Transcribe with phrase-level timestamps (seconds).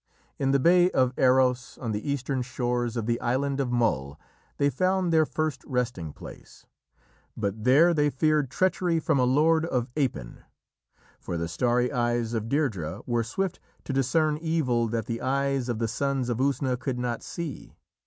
[0.39, 4.19] In the bay of Aros, on the eastern shores of the island of Mull,
[4.57, 6.65] they found their first resting place,
[7.37, 10.41] but there they feared treachery from a lord of Appin.
[11.19, 15.77] For the starry eyes of Deirdrê were swift to discern evil that the eyes of
[15.77, 17.75] the Sons of Usna could not see.